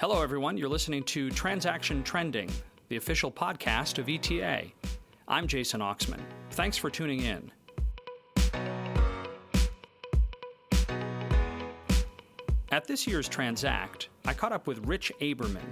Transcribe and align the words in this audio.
Hello, 0.00 0.22
everyone. 0.22 0.56
You're 0.56 0.70
listening 0.70 1.02
to 1.04 1.28
Transaction 1.28 2.02
Trending, 2.02 2.50
the 2.88 2.96
official 2.96 3.30
podcast 3.30 3.98
of 3.98 4.08
ETA. 4.08 4.72
I'm 5.28 5.46
Jason 5.46 5.82
Oxman. 5.82 6.22
Thanks 6.52 6.78
for 6.78 6.88
tuning 6.88 7.20
in. 7.20 7.52
At 12.72 12.86
this 12.86 13.06
year's 13.06 13.28
Transact, 13.28 14.08
I 14.24 14.32
caught 14.32 14.52
up 14.52 14.66
with 14.66 14.86
Rich 14.86 15.12
Aberman. 15.20 15.70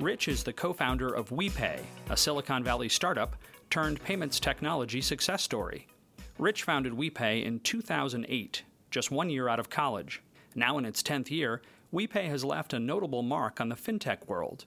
Rich 0.00 0.26
is 0.26 0.42
the 0.42 0.52
co 0.52 0.72
founder 0.72 1.14
of 1.14 1.28
WePay, 1.28 1.80
a 2.08 2.16
Silicon 2.16 2.64
Valley 2.64 2.88
startup 2.88 3.36
turned 3.70 4.02
payments 4.02 4.40
technology 4.40 5.00
success 5.00 5.44
story. 5.44 5.86
Rich 6.38 6.64
founded 6.64 6.94
WePay 6.94 7.44
in 7.44 7.60
2008, 7.60 8.64
just 8.90 9.12
one 9.12 9.30
year 9.30 9.48
out 9.48 9.60
of 9.60 9.70
college. 9.70 10.22
Now 10.56 10.76
in 10.78 10.84
its 10.84 11.04
10th 11.04 11.30
year, 11.30 11.62
WePay 11.92 12.28
has 12.28 12.44
left 12.44 12.72
a 12.72 12.78
notable 12.78 13.22
mark 13.22 13.60
on 13.60 13.68
the 13.68 13.74
fintech 13.74 14.28
world. 14.28 14.64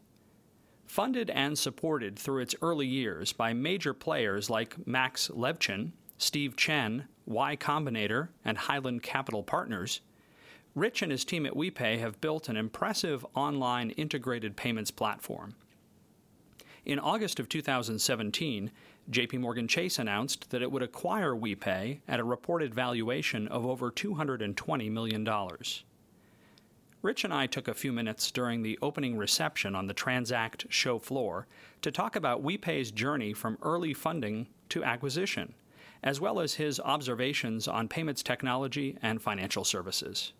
Funded 0.86 1.30
and 1.30 1.58
supported 1.58 2.20
through 2.20 2.42
its 2.42 2.56
early 2.62 2.88
years 2.88 3.32
by 3.32 3.54
major 3.54 3.94
players 3.94 4.50
like 4.50 4.86
Max 4.86 5.30
Levchin, 5.30 5.92
Steve 6.18 6.56
Chen, 6.56 7.08
Y 7.26 7.56
Combinator, 7.56 8.30
and 8.44 8.58
Highland 8.58 9.04
Capital 9.04 9.44
Partners, 9.44 10.02
Rich 10.76 11.04
and 11.04 11.12
his 11.12 11.24
team 11.24 11.46
at 11.46 11.54
WePay 11.54 12.00
have 12.00 12.20
built 12.20 12.50
an 12.50 12.58
impressive 12.58 13.24
online 13.36 13.92
integrated 13.92 14.56
payments 14.56 14.90
platform. 14.90 15.56
In 16.84 16.98
August 16.98 17.40
of 17.40 17.48
2017, 17.48 18.72
JP 19.12 19.40
Morgan 19.40 19.68
Chase 19.68 20.00
announced 20.00 20.50
that 20.50 20.64
it 20.64 20.72
would 20.72 20.82
acquire 20.82 21.36
WePay 21.36 22.00
at 22.08 22.20
a 22.20 22.24
reported 22.24 22.74
valuation 22.74 23.48
of 23.48 23.66
over 23.66 23.92
$220 23.92 24.92
million. 24.92 25.28
Rich 27.04 27.26
and 27.26 27.34
I 27.34 27.48
took 27.48 27.68
a 27.68 27.74
few 27.74 27.92
minutes 27.92 28.32
during 28.32 28.64
the 28.64 28.80
opening 28.82 29.18
reception 29.18 29.76
on 29.76 29.88
the 29.88 29.94
Transact 29.94 30.68
show 30.70 31.00
floor 31.00 31.48
to 31.82 31.92
talk 31.92 32.16
about 32.16 32.46
WePay's 32.46 32.92
journey 32.92 33.34
from 33.34 33.58
early 33.62 33.94
funding 33.94 34.48
to 34.70 34.86
acquisition, 34.86 35.54
as 36.02 36.22
well 36.22 36.40
as 36.40 36.54
his 36.54 36.80
observations 36.80 37.68
on 37.68 37.90
payments 37.90 38.24
technology 38.24 38.98
and 39.02 39.22
financial 39.22 39.66
services. 39.66 40.32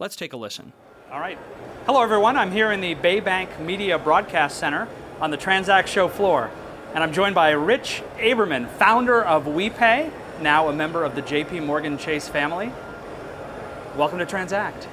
Let's 0.00 0.16
take 0.16 0.32
a 0.32 0.36
listen. 0.36 0.72
All 1.12 1.20
right. 1.20 1.38
Hello, 1.86 2.02
everyone. 2.02 2.36
I'm 2.36 2.50
here 2.50 2.72
in 2.72 2.80
the 2.80 2.96
Baybank 2.96 3.60
Media 3.60 3.96
Broadcast 3.96 4.58
Center 4.58 4.88
on 5.20 5.30
the 5.30 5.36
Transact 5.36 5.88
show 5.88 6.08
floor, 6.08 6.50
and 6.94 7.04
I'm 7.04 7.12
joined 7.12 7.36
by 7.36 7.52
Rich 7.52 8.02
Aberman, 8.16 8.68
founder 8.70 9.22
of 9.22 9.44
WePay, 9.44 10.10
now 10.40 10.68
a 10.68 10.72
member 10.72 11.04
of 11.04 11.14
the 11.14 11.22
JP 11.22 11.64
Morgan 11.64 11.96
Chase 11.96 12.28
family. 12.28 12.72
Welcome 13.96 14.18
to 14.18 14.26
Transact. 14.26 14.88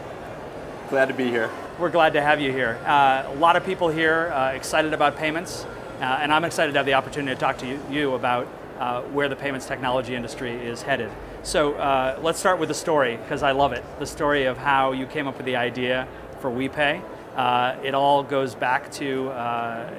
Glad 0.89 1.09
to 1.09 1.13
be 1.13 1.29
here. 1.29 1.51
We're 1.77 1.91
glad 1.91 2.13
to 2.13 2.21
have 2.21 2.41
you 2.41 2.51
here. 2.51 2.79
Uh, 2.83 3.25
a 3.27 3.35
lot 3.35 3.55
of 3.55 3.63
people 3.63 3.89
here 3.89 4.31
uh, 4.33 4.53
excited 4.53 4.91
about 4.91 5.17
payments, 5.17 5.65
uh, 6.01 6.17
and 6.19 6.33
I'm 6.33 6.43
excited 6.43 6.71
to 6.71 6.79
have 6.79 6.87
the 6.87 6.95
opportunity 6.95 7.35
to 7.35 7.39
talk 7.39 7.59
to 7.59 7.67
you, 7.67 7.79
you 7.91 8.15
about 8.15 8.47
uh, 8.79 9.03
where 9.03 9.29
the 9.29 9.35
payments 9.35 9.67
technology 9.67 10.15
industry 10.15 10.51
is 10.51 10.81
headed. 10.81 11.11
So 11.43 11.75
uh, 11.75 12.17
let's 12.23 12.39
start 12.39 12.57
with 12.57 12.69
the 12.69 12.75
story 12.75 13.17
because 13.17 13.43
I 13.43 13.51
love 13.51 13.71
it. 13.71 13.83
The 13.99 14.07
story 14.07 14.45
of 14.45 14.57
how 14.57 14.93
you 14.93 15.05
came 15.05 15.27
up 15.27 15.37
with 15.37 15.45
the 15.45 15.57
idea 15.57 16.07
for 16.39 16.49
WePay. 16.49 17.03
Uh, 17.35 17.75
it 17.83 17.93
all 17.93 18.23
goes 18.23 18.55
back 18.55 18.91
to, 18.93 19.27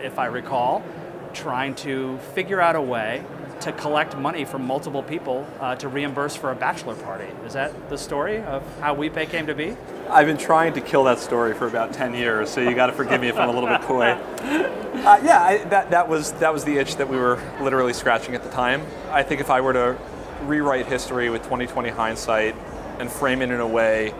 if 0.02 0.18
I 0.18 0.26
recall, 0.26 0.82
trying 1.34 1.76
to 1.76 2.18
figure 2.34 2.60
out 2.60 2.74
a 2.74 2.82
way 2.82 3.24
to 3.60 3.70
collect 3.72 4.16
money 4.16 4.44
from 4.44 4.66
multiple 4.66 5.04
people 5.04 5.46
uh, 5.60 5.76
to 5.76 5.86
reimburse 5.86 6.34
for 6.34 6.50
a 6.50 6.56
bachelor 6.56 6.96
party. 6.96 7.28
Is 7.46 7.52
that 7.52 7.90
the 7.90 7.98
story 7.98 8.42
of 8.42 8.64
how 8.80 8.96
WePay 8.96 9.30
came 9.30 9.46
to 9.46 9.54
be? 9.54 9.76
I've 10.10 10.26
been 10.26 10.38
trying 10.38 10.72
to 10.72 10.80
kill 10.80 11.04
that 11.04 11.20
story 11.20 11.54
for 11.54 11.68
about 11.68 11.92
10 11.92 12.14
years, 12.14 12.50
so 12.50 12.60
you 12.60 12.74
got 12.74 12.86
to 12.86 12.92
forgive 12.92 13.20
me 13.20 13.28
if 13.28 13.38
I'm 13.38 13.48
a 13.48 13.52
little 13.52 13.68
bit 13.68 13.82
coy. 13.82 14.18
Uh, 15.00 15.18
yeah, 15.24 15.42
I, 15.42 15.64
that, 15.68 15.92
that, 15.92 16.08
was, 16.08 16.32
that 16.32 16.52
was 16.52 16.64
the 16.64 16.76
itch 16.76 16.96
that 16.96 17.08
we 17.08 17.16
were 17.16 17.40
literally 17.58 17.94
scratching 17.94 18.34
at 18.34 18.42
the 18.42 18.50
time. 18.50 18.82
I 19.08 19.22
think 19.22 19.40
if 19.40 19.48
I 19.48 19.62
were 19.62 19.72
to 19.72 19.96
rewrite 20.42 20.86
history 20.86 21.30
with 21.30 21.42
2020 21.44 21.88
hindsight 21.88 22.54
and 22.98 23.10
frame 23.10 23.40
it 23.40 23.50
in 23.50 23.60
a 23.60 23.66
way 23.66 24.12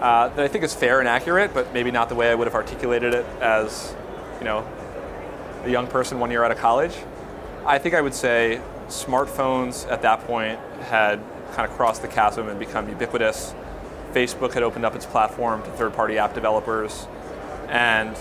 uh, 0.00 0.28
that 0.28 0.40
I 0.40 0.48
think 0.48 0.62
is 0.62 0.74
fair 0.74 0.98
and 0.98 1.08
accurate, 1.08 1.54
but 1.54 1.72
maybe 1.72 1.90
not 1.90 2.10
the 2.10 2.16
way 2.16 2.30
I 2.30 2.34
would 2.34 2.48
have 2.48 2.54
articulated 2.54 3.14
it 3.14 3.24
as, 3.40 3.94
you 4.40 4.44
know, 4.44 4.68
a 5.64 5.70
young 5.70 5.86
person 5.86 6.18
one 6.18 6.30
year 6.30 6.44
out 6.44 6.50
of 6.50 6.58
college. 6.58 6.96
I 7.64 7.78
think 7.78 7.94
I 7.94 8.02
would 8.02 8.14
say 8.14 8.60
smartphones 8.88 9.90
at 9.90 10.02
that 10.02 10.26
point 10.26 10.58
had 10.82 11.18
kind 11.52 11.70
of 11.70 11.74
crossed 11.76 12.02
the 12.02 12.08
chasm 12.08 12.48
and 12.48 12.58
become 12.58 12.90
ubiquitous. 12.90 13.54
Facebook 14.14 14.52
had 14.54 14.62
opened 14.62 14.84
up 14.84 14.94
its 14.94 15.06
platform 15.06 15.62
to 15.62 15.70
third-party 15.70 16.18
app 16.18 16.34
developers, 16.34 17.06
and 17.68 18.16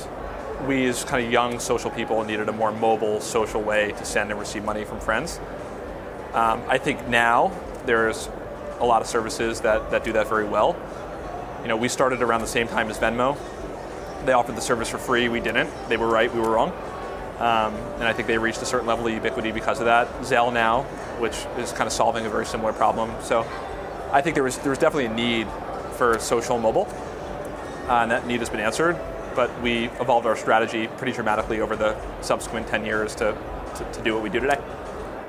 we 0.68 0.86
as 0.88 1.04
kind 1.04 1.26
of 1.26 1.32
young 1.32 1.60
social 1.60 1.90
people 1.90 2.24
needed 2.24 2.50
a 2.50 2.52
more 2.52 2.72
mobile 2.72 3.22
social 3.22 3.62
way 3.62 3.92
to 3.94 4.06
send 4.06 4.30
and 4.30 4.40
receive 4.40 4.64
money 4.64 4.84
from 4.84 5.00
friends. 5.00 5.40
Um, 6.34 6.62
I 6.68 6.78
think 6.78 7.08
now 7.08 7.52
there's 7.86 8.30
a 8.80 8.86
lot 8.86 9.02
of 9.02 9.08
services 9.08 9.62
that, 9.62 9.90
that 9.92 10.04
do 10.04 10.14
that 10.14 10.28
very 10.28 10.46
well. 10.46 10.76
You 11.62 11.68
know, 11.68 11.78
we 11.78 11.90
started 11.90 12.22
around 12.22 12.42
the 12.42 12.48
same 12.48 12.68
time 12.68 12.90
as 12.90 13.00
Venmo. 13.00 13.38
They 14.26 14.34
offered 14.34 14.56
the 14.56 14.62
service 14.62 14.90
for 14.90 14.98
free, 14.98 15.30
we 15.30 15.40
didn't. 15.40 15.70
They 15.88 15.98
were 15.98 16.08
right, 16.08 16.34
we 16.34 16.40
were 16.40 16.52
wrong. 16.52 16.72
Um, 17.40 17.74
and 17.96 18.04
I 18.04 18.14
think 18.14 18.28
they 18.28 18.38
reached 18.38 18.62
a 18.62 18.66
certain 18.66 18.86
level 18.86 19.08
of 19.08 19.14
ubiquity 19.14 19.52
because 19.52 19.80
of 19.80 19.86
that. 19.86 20.08
Zelle 20.22 20.54
now, 20.54 20.84
which 21.20 21.46
is 21.58 21.72
kind 21.72 21.88
of 21.88 21.94
solving 21.94 22.26
a 22.26 22.30
very 22.30 22.46
similar 22.46 22.74
problem. 22.74 23.12
So 23.22 23.46
I 24.12 24.22
think 24.22 24.36
there 24.36 24.44
was, 24.44 24.58
there 24.58 24.72
was 24.72 24.80
definitely 24.80 25.06
a 25.06 25.14
need 25.14 25.48
for 26.00 26.18
social 26.18 26.58
mobile, 26.58 26.88
and 27.90 28.10
that 28.10 28.26
need 28.26 28.40
has 28.40 28.50
been 28.50 28.60
answered 28.60 29.00
but 29.40 29.62
we 29.62 29.86
evolved 30.02 30.28
our 30.28 30.36
strategy 30.36 30.88
pretty 30.98 31.14
dramatically 31.14 31.62
over 31.62 31.76
the 31.76 31.96
subsequent 32.22 32.68
10 32.68 32.86
years 32.86 33.16
to, 33.16 33.38
to, 33.76 33.90
to 33.94 34.04
do 34.04 34.14
what 34.14 34.22
we 34.22 34.30
do 34.30 34.40
today. 34.40 34.60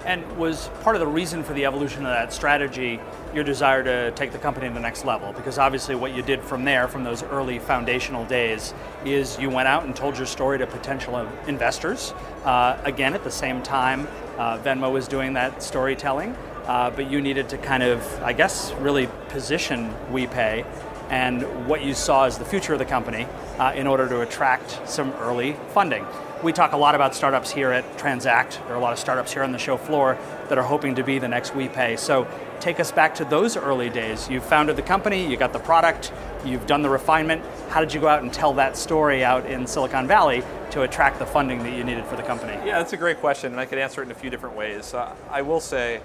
And 0.05 0.25
was 0.39 0.69
part 0.83 0.97
of 0.97 1.01
the 1.01 1.07
reason 1.07 1.45
for 1.45 1.53
the 1.53 1.67
evolution 1.67 1.99
of 1.99 2.13
that 2.13 2.33
strategy 2.33 2.99
your 3.35 3.45
desire 3.45 3.85
to 3.85 4.11
take 4.17 4.33
the 4.33 4.39
company 4.39 4.67
to 4.67 4.75
the 4.75 4.81
next 4.81 5.05
level? 5.05 5.33
Because 5.33 5.59
obviously, 5.59 5.95
what 5.95 6.13
you 6.13 6.23
did 6.23 6.41
from 6.41 6.65
there, 6.65 6.89
from 6.89 7.05
those 7.05 7.23
early 7.23 7.59
foundational 7.59 8.25
days, 8.25 8.73
is 9.05 9.39
you 9.39 9.51
went 9.51 9.69
out 9.69 9.85
and 9.85 9.95
told 9.95 10.17
your 10.17 10.27
story 10.27 10.59
to 10.59 10.67
potential 10.67 11.29
investors. 11.47 12.13
Uh, 12.45 12.81
again, 12.85 13.15
at 13.15 13.23
the 13.23 13.31
same 13.31 13.63
time, 13.63 14.09
uh, 14.39 14.59
Venmo 14.59 14.91
was 14.91 15.07
doing 15.07 15.35
that 15.35 15.63
storytelling, 15.63 16.35
uh, 16.67 16.91
but 16.91 17.11
you 17.11 17.21
needed 17.21 17.49
to 17.51 17.59
kind 17.59 17.83
of, 17.83 18.23
I 18.23 18.33
guess, 18.33 18.73
really 18.75 19.09
position 19.29 19.95
WePay 20.11 20.65
and 21.11 21.67
what 21.67 21.83
you 21.83 21.93
saw 21.93 22.25
as 22.25 22.39
the 22.39 22.45
future 22.45 22.73
of 22.73 22.79
the 22.79 22.85
company 22.85 23.27
uh, 23.59 23.73
in 23.75 23.87
order 23.87 24.09
to 24.09 24.21
attract 24.21 24.89
some 24.89 25.11
early 25.15 25.57
funding. 25.75 26.07
We 26.43 26.53
talk 26.53 26.73
a 26.73 26.77
lot 26.77 26.95
about 26.95 27.15
startups 27.15 27.51
here 27.51 27.71
at 27.71 27.99
Transact. 27.99 28.61
There 28.65 28.73
are 28.73 28.79
a 28.79 28.81
lot 28.81 28.95
of 28.95 28.99
startups 28.99 29.33
here 29.33 29.43
on 29.43 29.53
the 29.53 29.59
show 29.59 29.77
floor 29.77 30.17
that 30.49 30.57
are 30.57 30.63
hoping 30.63 30.95
to 30.95 31.03
be 31.03 31.19
the 31.19 31.29
next 31.29 31.53
WePay. 31.53 31.99
So 31.99 32.27
take 32.61 32.81
us 32.81 32.93
back 32.93 33.15
to 33.17 33.25
those 33.25 33.57
early 33.59 33.91
days. 33.91 34.31
You 34.31 34.41
founded 34.41 34.77
the 34.77 34.83
company, 34.83 35.29
you 35.29 35.37
got 35.37 35.53
the 35.53 35.59
product, 35.59 36.13
you've 36.45 36.67
done 36.67 36.81
the 36.81 36.89
refinement. 36.89 37.43
How 37.69 37.81
did 37.81 37.93
you 37.93 38.01
go 38.01 38.09
out 38.09 38.23
and 38.23 38.33
tell 38.33 38.55
that 38.55 38.77
story 38.77 39.23
out 39.23 39.45
in 39.45 39.67
Silicon 39.67 40.07
Valley 40.07 40.43
to 40.71 40.83
attract 40.83 41.19
the 41.19 41.27
funding 41.27 41.63
that 41.65 41.77
you 41.77 41.85
needed 41.85 42.07
for 42.07 42.17
the 42.17 42.23
company? 42.23 42.53
Yeah, 42.67 42.79
that's 42.79 42.95
a 42.95 42.97
great 42.97 43.19
question, 43.19 43.53
and 43.53 43.61
I 43.61 43.67
could 43.67 43.79
answer 43.79 44.01
it 44.01 44.07
in 44.07 44.13
a 44.13 44.15
few 44.15 44.31
different 44.31 44.57
ways. 44.57 44.95
Uh, 44.95 45.15
I 45.29 45.43
will 45.43 45.61
say 45.61 46.01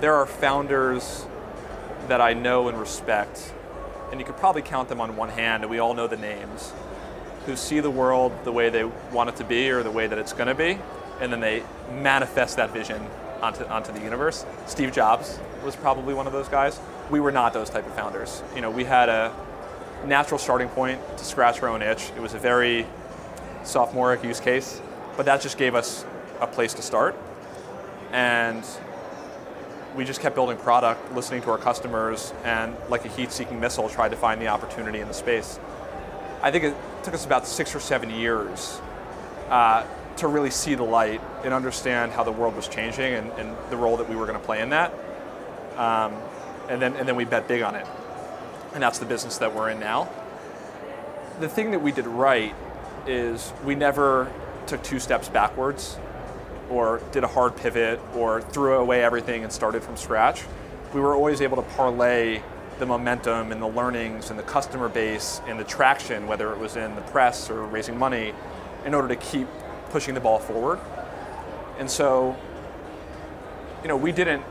there 0.00 0.14
are 0.14 0.26
founders 0.26 1.26
that 2.08 2.20
I 2.20 2.32
know 2.34 2.68
and 2.68 2.78
respect 2.78 3.52
and 4.10 4.20
you 4.20 4.26
could 4.26 4.36
probably 4.36 4.62
count 4.62 4.88
them 4.88 5.00
on 5.00 5.16
one 5.16 5.28
hand, 5.28 5.62
and 5.62 5.70
we 5.70 5.78
all 5.78 5.94
know 5.94 6.06
the 6.06 6.16
names, 6.16 6.72
who 7.46 7.56
see 7.56 7.80
the 7.80 7.90
world 7.90 8.32
the 8.44 8.52
way 8.52 8.70
they 8.70 8.84
want 9.12 9.28
it 9.28 9.36
to 9.36 9.44
be 9.44 9.70
or 9.70 9.82
the 9.82 9.90
way 9.90 10.06
that 10.06 10.18
it's 10.18 10.32
going 10.32 10.48
to 10.48 10.54
be, 10.54 10.78
and 11.20 11.32
then 11.32 11.40
they 11.40 11.62
manifest 11.92 12.56
that 12.56 12.70
vision 12.70 13.04
onto, 13.40 13.64
onto 13.66 13.92
the 13.92 14.00
universe. 14.00 14.44
Steve 14.66 14.92
Jobs 14.92 15.38
was 15.64 15.76
probably 15.76 16.14
one 16.14 16.26
of 16.26 16.32
those 16.32 16.48
guys. 16.48 16.80
We 17.10 17.20
were 17.20 17.32
not 17.32 17.52
those 17.52 17.70
type 17.70 17.86
of 17.86 17.94
founders. 17.94 18.42
You 18.54 18.60
know, 18.60 18.70
we 18.70 18.84
had 18.84 19.08
a 19.08 19.34
natural 20.06 20.38
starting 20.38 20.68
point 20.68 21.00
to 21.18 21.24
scratch 21.24 21.62
our 21.62 21.68
own 21.68 21.82
itch. 21.82 22.10
It 22.16 22.20
was 22.20 22.34
a 22.34 22.38
very 22.38 22.86
sophomoric 23.64 24.24
use 24.24 24.40
case, 24.40 24.80
but 25.16 25.26
that 25.26 25.40
just 25.40 25.58
gave 25.58 25.74
us 25.74 26.04
a 26.40 26.46
place 26.46 26.74
to 26.74 26.82
start. 26.82 27.16
And 28.12 28.64
we 29.98 30.04
just 30.04 30.20
kept 30.20 30.36
building 30.36 30.56
product, 30.56 31.12
listening 31.12 31.42
to 31.42 31.50
our 31.50 31.58
customers, 31.58 32.32
and 32.44 32.76
like 32.88 33.04
a 33.04 33.08
heat-seeking 33.08 33.58
missile, 33.58 33.88
tried 33.88 34.10
to 34.10 34.16
find 34.16 34.40
the 34.40 34.46
opportunity 34.46 35.00
in 35.00 35.08
the 35.08 35.12
space. 35.12 35.58
I 36.40 36.52
think 36.52 36.62
it 36.62 36.76
took 37.02 37.14
us 37.14 37.26
about 37.26 37.48
six 37.48 37.74
or 37.74 37.80
seven 37.80 38.08
years 38.08 38.80
uh, 39.48 39.84
to 40.18 40.28
really 40.28 40.50
see 40.50 40.76
the 40.76 40.84
light 40.84 41.20
and 41.42 41.52
understand 41.52 42.12
how 42.12 42.22
the 42.22 42.30
world 42.30 42.54
was 42.54 42.68
changing 42.68 43.12
and, 43.12 43.32
and 43.32 43.56
the 43.70 43.76
role 43.76 43.96
that 43.96 44.08
we 44.08 44.14
were 44.14 44.24
going 44.24 44.38
to 44.38 44.44
play 44.44 44.60
in 44.60 44.70
that. 44.70 44.94
Um, 45.76 46.14
and 46.68 46.80
then 46.80 46.94
and 46.94 47.08
then 47.08 47.16
we 47.16 47.24
bet 47.24 47.48
big 47.48 47.62
on 47.62 47.74
it, 47.74 47.86
and 48.74 48.82
that's 48.82 49.00
the 49.00 49.06
business 49.06 49.38
that 49.38 49.52
we're 49.52 49.70
in 49.70 49.80
now. 49.80 50.08
The 51.40 51.48
thing 51.48 51.72
that 51.72 51.80
we 51.80 51.90
did 51.90 52.06
right 52.06 52.54
is 53.08 53.52
we 53.64 53.74
never 53.74 54.30
took 54.66 54.80
two 54.84 55.00
steps 55.00 55.28
backwards 55.28 55.98
or 56.70 57.00
did 57.12 57.24
a 57.24 57.28
hard 57.28 57.56
pivot 57.56 58.00
or 58.14 58.40
threw 58.40 58.74
away 58.74 59.02
everything 59.02 59.42
and 59.44 59.52
started 59.52 59.82
from 59.82 59.96
scratch. 59.96 60.44
We 60.94 61.00
were 61.00 61.14
always 61.14 61.40
able 61.40 61.56
to 61.56 61.68
parlay 61.76 62.42
the 62.78 62.86
momentum 62.86 63.52
and 63.52 63.60
the 63.60 63.68
learnings 63.68 64.30
and 64.30 64.38
the 64.38 64.44
customer 64.44 64.88
base 64.88 65.40
and 65.46 65.58
the 65.58 65.64
traction, 65.64 66.26
whether 66.26 66.52
it 66.52 66.58
was 66.58 66.76
in 66.76 66.94
the 66.94 67.00
press 67.02 67.50
or 67.50 67.64
raising 67.64 67.98
money, 67.98 68.32
in 68.84 68.94
order 68.94 69.08
to 69.08 69.16
keep 69.16 69.48
pushing 69.90 70.14
the 70.14 70.20
ball 70.20 70.38
forward. 70.38 70.78
And 71.78 71.90
so, 71.90 72.36
you 73.82 73.88
know, 73.88 73.96
we 73.96 74.12
didn't 74.12 74.42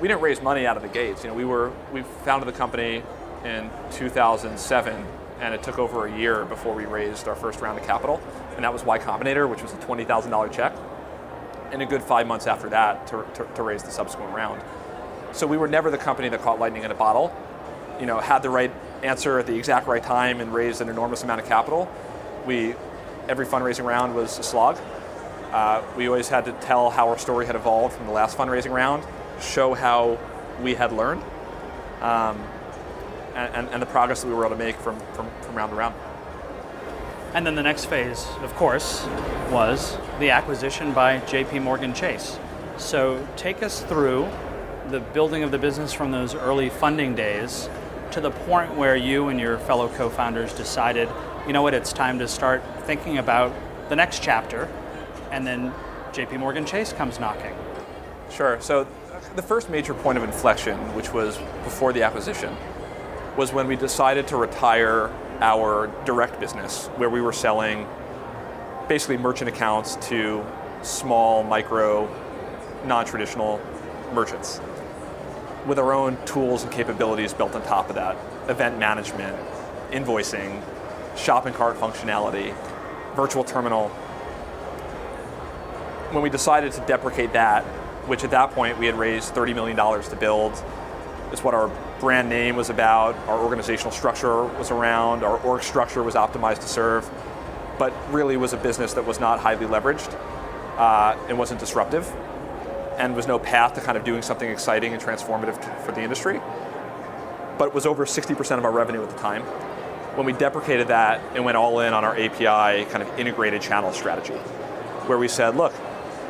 we 0.00 0.08
didn't 0.08 0.22
raise 0.22 0.40
money 0.40 0.66
out 0.66 0.76
of 0.76 0.82
the 0.82 0.88
gates. 0.88 1.22
You 1.22 1.30
know, 1.30 1.36
we 1.36 1.44
were 1.44 1.72
we 1.92 2.02
founded 2.24 2.48
the 2.48 2.56
company 2.56 3.02
in 3.44 3.70
2007, 3.92 5.06
and 5.40 5.54
it 5.54 5.62
took 5.62 5.78
over 5.78 6.06
a 6.06 6.16
year 6.16 6.44
before 6.44 6.74
we 6.74 6.84
raised 6.84 7.28
our 7.28 7.36
first 7.36 7.60
round 7.60 7.78
of 7.78 7.86
capital, 7.86 8.20
and 8.56 8.64
that 8.64 8.72
was 8.72 8.84
Y 8.84 8.98
Combinator, 8.98 9.48
which 9.48 9.62
was 9.62 9.72
a 9.72 9.76
$20,000 9.76 10.52
check, 10.52 10.74
and 11.72 11.82
a 11.82 11.86
good 11.86 12.02
five 12.02 12.26
months 12.26 12.46
after 12.46 12.68
that 12.70 13.06
to, 13.08 13.24
to, 13.34 13.44
to 13.54 13.62
raise 13.62 13.82
the 13.82 13.90
subsequent 13.90 14.34
round. 14.34 14.62
So 15.32 15.46
we 15.46 15.56
were 15.56 15.68
never 15.68 15.90
the 15.90 15.98
company 15.98 16.28
that 16.28 16.42
caught 16.42 16.58
lightning 16.58 16.82
in 16.82 16.90
a 16.90 16.94
bottle. 16.94 17.34
You 18.00 18.06
know, 18.06 18.18
had 18.18 18.42
the 18.42 18.50
right 18.50 18.72
answer 19.02 19.38
at 19.38 19.46
the 19.46 19.56
exact 19.56 19.86
right 19.86 20.02
time 20.02 20.40
and 20.40 20.52
raised 20.52 20.80
an 20.80 20.88
enormous 20.88 21.22
amount 21.22 21.40
of 21.40 21.46
capital. 21.46 21.90
We 22.46 22.74
every 23.28 23.46
fundraising 23.46 23.84
round 23.84 24.14
was 24.14 24.38
a 24.38 24.42
slog. 24.42 24.78
Uh, 25.52 25.82
we 25.96 26.06
always 26.06 26.28
had 26.28 26.44
to 26.44 26.52
tell 26.52 26.90
how 26.90 27.08
our 27.08 27.18
story 27.18 27.46
had 27.46 27.54
evolved 27.54 27.94
from 27.94 28.06
the 28.06 28.12
last 28.12 28.36
fundraising 28.36 28.72
round, 28.72 29.04
show 29.40 29.74
how 29.74 30.18
we 30.62 30.74
had 30.74 30.92
learned, 30.92 31.22
um, 32.00 32.40
and, 33.34 33.68
and, 33.68 33.82
the 33.82 33.86
progress 33.86 34.22
that 34.22 34.28
we 34.28 34.34
were 34.34 34.44
able 34.44 34.56
to 34.56 34.62
make 34.62 34.76
from, 34.76 34.98
from, 35.12 35.28
from 35.42 35.54
round 35.54 35.70
to 35.70 35.76
round. 35.76 35.94
And 37.32 37.46
then 37.46 37.54
the 37.54 37.62
next 37.62 37.84
phase, 37.84 38.26
of 38.42 38.54
course, 38.56 39.06
was 39.50 39.96
the 40.18 40.30
acquisition 40.30 40.92
by 40.92 41.20
JP 41.20 41.62
Morgan 41.62 41.94
Chase. 41.94 42.38
So 42.76 43.26
take 43.36 43.62
us 43.62 43.82
through 43.82 44.28
the 44.90 44.98
building 44.98 45.44
of 45.44 45.52
the 45.52 45.58
business 45.58 45.92
from 45.92 46.10
those 46.10 46.34
early 46.34 46.70
funding 46.70 47.14
days 47.14 47.68
to 48.10 48.20
the 48.20 48.32
point 48.32 48.74
where 48.74 48.96
you 48.96 49.28
and 49.28 49.38
your 49.38 49.58
fellow 49.58 49.88
co-founders 49.88 50.52
decided, 50.54 51.08
you 51.46 51.52
know 51.52 51.62
what, 51.62 51.74
it's 51.74 51.92
time 51.92 52.18
to 52.18 52.26
start 52.26 52.62
thinking 52.80 53.18
about 53.18 53.52
the 53.88 53.96
next 53.96 54.22
chapter, 54.22 54.68
and 55.30 55.46
then 55.46 55.72
JP 56.12 56.40
Morgan 56.40 56.66
Chase 56.66 56.92
comes 56.92 57.20
knocking. 57.20 57.54
Sure. 58.30 58.60
So 58.60 58.88
the 59.36 59.42
first 59.42 59.70
major 59.70 59.94
point 59.94 60.18
of 60.18 60.24
inflection, 60.24 60.76
which 60.96 61.12
was 61.12 61.38
before 61.62 61.92
the 61.92 62.02
acquisition, 62.02 62.56
was 63.36 63.52
when 63.52 63.68
we 63.68 63.76
decided 63.76 64.26
to 64.28 64.36
retire 64.36 65.12
our 65.40 65.88
direct 66.04 66.38
business, 66.40 66.86
where 66.96 67.10
we 67.10 67.20
were 67.20 67.32
selling 67.32 67.86
basically 68.88 69.16
merchant 69.16 69.48
accounts 69.48 69.96
to 70.08 70.44
small, 70.82 71.42
micro, 71.42 72.08
non 72.84 73.04
traditional 73.04 73.60
merchants 74.12 74.60
with 75.66 75.78
our 75.78 75.92
own 75.92 76.16
tools 76.24 76.62
and 76.62 76.72
capabilities 76.72 77.34
built 77.34 77.54
on 77.54 77.62
top 77.62 77.88
of 77.88 77.94
that 77.94 78.16
event 78.48 78.78
management, 78.78 79.36
invoicing, 79.90 80.62
shopping 81.16 81.52
cart 81.52 81.76
functionality, 81.76 82.54
virtual 83.14 83.44
terminal. 83.44 83.88
When 86.10 86.22
we 86.22 86.30
decided 86.30 86.72
to 86.72 86.80
deprecate 86.86 87.32
that, 87.34 87.62
which 88.06 88.24
at 88.24 88.30
that 88.30 88.50
point 88.52 88.78
we 88.78 88.86
had 88.86 88.98
raised 88.98 89.34
$30 89.34 89.54
million 89.54 89.76
to 89.76 90.16
build, 90.16 90.52
is 91.32 91.42
what 91.42 91.54
our 91.54 91.70
brand 92.00 92.28
name 92.28 92.56
was 92.56 92.70
about, 92.70 93.16
our 93.28 93.38
organizational 93.38 93.92
structure 93.92 94.44
was 94.44 94.70
around, 94.70 95.22
our 95.22 95.38
org 95.38 95.62
structure 95.62 96.02
was 96.02 96.14
optimized 96.14 96.60
to 96.60 96.68
serve, 96.68 97.08
but 97.78 97.92
really 98.12 98.36
was 98.36 98.52
a 98.52 98.56
business 98.56 98.94
that 98.94 99.06
was 99.06 99.20
not 99.20 99.38
highly 99.40 99.66
leveraged 99.66 100.12
uh, 100.76 101.16
and 101.28 101.38
wasn't 101.38 101.60
disruptive 101.60 102.10
and 102.98 103.16
was 103.16 103.26
no 103.26 103.38
path 103.38 103.74
to 103.74 103.80
kind 103.80 103.96
of 103.96 104.04
doing 104.04 104.22
something 104.22 104.50
exciting 104.50 104.92
and 104.92 105.02
transformative 105.02 105.58
for 105.84 105.92
the 105.92 106.02
industry. 106.02 106.40
But 107.58 107.74
was 107.74 107.86
over 107.86 108.04
60% 108.04 108.58
of 108.58 108.64
our 108.64 108.72
revenue 108.72 109.02
at 109.02 109.10
the 109.10 109.16
time. 109.16 109.42
When 110.16 110.26
we 110.26 110.32
deprecated 110.32 110.88
that 110.88 111.20
and 111.34 111.44
went 111.44 111.56
all 111.56 111.80
in 111.80 111.94
on 111.94 112.04
our 112.04 112.14
API 112.14 112.84
kind 112.90 113.02
of 113.02 113.18
integrated 113.18 113.62
channel 113.62 113.92
strategy, 113.92 114.34
where 115.06 115.16
we 115.16 115.28
said, 115.28 115.56
look, 115.56 115.72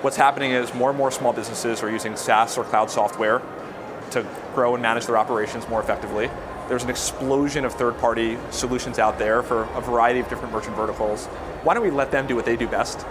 what's 0.03 0.17
happening 0.17 0.53
is 0.53 0.73
more 0.75 0.91
and 0.91 0.99
more 0.99 1.11
small 1.11 1.33
businesses 1.33 1.83
are 1.83 1.91
using 1.91 2.15
SaaS 2.15 2.57
or 2.57 2.65
cloud 2.65 2.91
software 2.91 3.43
to 4.11 4.27
grow 4.55 4.75
and 4.75 4.83
manage 4.83 5.07
their 5.07 5.17
operations 5.17 5.69
more 5.69 5.81
effectively. 5.81 6.31
There's 6.69 6.85
an 6.85 6.91
explosion 6.91 7.65
of 7.65 7.75
third 7.75 7.99
party 7.99 8.39
solutions 8.51 8.99
out 8.99 9.19
there 9.19 9.43
for 9.43 9.65
a 9.75 9.81
variety 9.81 10.21
of 10.21 10.29
different 10.29 10.53
merchant 10.53 10.77
verticals. 10.77 11.27
Why 11.63 11.75
don't 11.75 11.83
we 11.83 11.91
let 11.91 12.11
them 12.11 12.27
do 12.27 12.37
what 12.37 12.45
they 12.45 12.57
do 12.57 12.69
best 12.69 13.05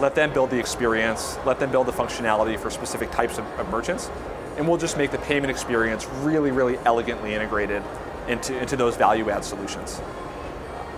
let 0.00 0.14
them 0.14 0.32
build 0.32 0.50
the 0.50 0.58
experience, 0.58 1.38
let 1.44 1.60
them 1.60 1.70
build 1.70 1.86
the 1.86 1.92
functionality 1.92 2.58
for 2.58 2.70
specific 2.70 3.10
types 3.10 3.38
of, 3.38 3.46
of 3.58 3.68
merchants, 3.70 4.10
and 4.56 4.66
we'll 4.66 4.78
just 4.78 4.96
make 4.96 5.10
the 5.10 5.18
payment 5.18 5.50
experience 5.50 6.06
really, 6.20 6.50
really 6.50 6.78
elegantly 6.78 7.34
integrated 7.34 7.82
into, 8.28 8.58
into 8.58 8.76
those 8.76 8.96
value 8.96 9.30
add 9.30 9.44
solutions. 9.44 10.00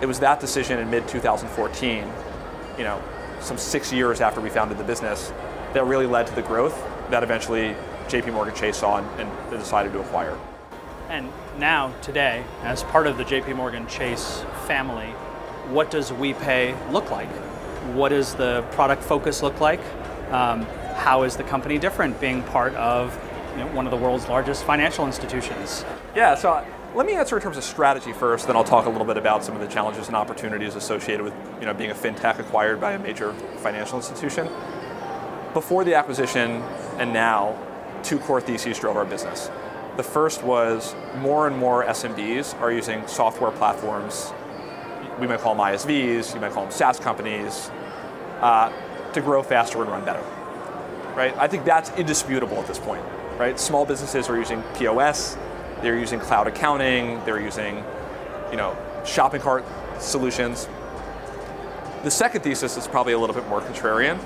It 0.01 0.07
was 0.07 0.21
that 0.21 0.41
decision 0.41 0.79
in 0.79 0.91
mid 0.91 1.09
2014, 1.09 2.05
you 2.79 2.85
know, 2.85 3.03
some 3.41 3.59
six 3.59 3.93
years 3.93 4.21
after 4.21 4.41
we 4.41 4.51
founded 4.51 4.79
the 4.79 4.85
business, 4.85 5.33
that 5.73 5.85
really 5.85 6.07
led 6.07 6.27
to 6.27 6.35
the 6.35 6.43
growth 6.43 6.83
that 7.11 7.23
eventually 7.23 7.75
JP 8.09 8.33
Morgan 8.33 8.55
Chase 8.55 8.79
saw 8.79 8.99
and, 8.99 9.51
decided 9.51 9.93
to 9.93 10.01
acquire. 10.01 10.39
And 11.09 11.31
now, 11.59 11.93
today, 12.03 12.45
as 12.63 12.83
part 12.85 13.07
of 13.07 13.17
the 13.17 13.25
JP 13.25 13.57
Morgan 13.57 13.87
Chase 13.87 14.45
family, 14.67 15.09
what 15.69 15.91
does 15.91 16.11
WePay 16.11 16.93
look 16.93 17.11
like? 17.11 17.29
what 17.95 18.09
does 18.09 18.35
the 18.35 18.63
product 18.73 19.03
focus 19.03 19.43
look 19.43 19.61
like? 19.61 19.81
Um, 20.31 20.63
how 20.97 21.23
is 21.23 21.37
the 21.37 21.45
company 21.45 21.79
different 21.79 22.21
being 22.21 22.43
part 22.45 22.75
of 22.75 23.19
you 23.53 23.65
know, 23.65 23.71
one 23.73 23.87
of 23.87 23.91
the 23.91 23.97
world's 23.97 24.29
largest 24.29 24.65
financial 24.65 25.07
institutions? 25.07 25.85
Yeah, 26.15 26.35
so 26.35 26.53
uh, 26.53 26.65
let 26.95 27.07
me 27.07 27.15
answer 27.15 27.37
in 27.37 27.43
terms 27.43 27.57
of 27.57 27.65
strategy 27.65 28.13
first, 28.13 28.47
then 28.47 28.57
I'll 28.57 28.65
talk 28.65 28.87
a 28.87 28.91
little 28.91 29.07
bit 29.07 29.17
about 29.17 29.45
some 29.45 29.55
of 29.55 29.61
the 29.61 29.69
challenges 29.69 30.09
and 30.09 30.17
opportunities 30.17 30.75
associated 30.75 31.23
with 31.23 31.35
you 31.61 31.67
know, 31.67 31.75
being 31.75 31.91
a 31.91 31.95
fintech 31.95 32.39
acquired 32.39 32.81
by 32.81 32.93
a 32.93 32.99
major 32.99 33.33
financial 33.59 33.99
institution. 33.99 34.49
Before 35.53 35.85
the 35.85 35.95
acquisition 35.95 36.63
and 36.99 37.13
now, 37.13 37.57
two 38.07 38.19
core 38.19 38.41
theses 38.41 38.79
drove 38.79 38.97
our 38.97 39.05
business. 39.05 39.51
The 39.97 40.03
first 40.03 40.43
was 40.43 40.95
more 41.17 41.47
and 41.47 41.57
more 41.57 41.85
SMBs 41.85 42.61
are 42.61 42.73
using 42.73 43.07
software 43.07 43.51
platforms 43.51 44.33
we 45.19 45.27
might 45.27 45.41
call 45.41 45.55
them 45.55 45.65
ISVs, 45.65 46.35
you 46.35 46.41
might 46.41 46.53
call 46.53 46.65
them 46.65 46.73
SaaS 46.73 46.99
companies, 47.01 47.71
uh, 48.41 48.71
to 49.13 49.21
grow 49.21 49.43
faster 49.43 49.81
and 49.81 49.91
run 49.91 50.05
better. 50.05 50.23
Right? 51.15 51.35
I 51.39 51.49
think 51.49 51.65
that's 51.65 51.91
indisputable 51.93 52.59
at 52.59 52.67
this 52.67 52.79
point. 52.79 53.03
Right? 53.39 53.59
Small 53.59 53.87
businesses 53.87 54.29
are 54.29 54.39
using 54.39 54.63
POS, 54.75 55.37
they're 55.83 55.99
using 55.99 56.21
cloud 56.21 56.47
accounting, 56.47 57.23
they're 57.25 57.41
using, 57.41 57.83
you 58.51 58.57
know, 58.57 58.77
shopping 59.05 59.41
cart 59.41 59.65
solutions. 59.99 60.69
The 62.03 62.11
second 62.11 62.43
thesis 62.43 62.77
is 62.77 62.87
probably 62.87 63.15
a 63.15 63.19
little 63.19 63.35
bit 63.35 63.47
more 63.49 63.61
contrarian. 63.61 64.19